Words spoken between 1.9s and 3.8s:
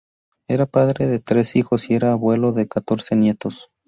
y era abuelo de catorce nietos.